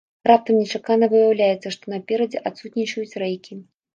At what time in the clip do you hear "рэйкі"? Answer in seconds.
3.25-3.59